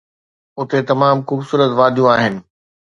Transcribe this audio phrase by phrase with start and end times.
[0.59, 2.35] اتي تمام خوبصورت واديون آهن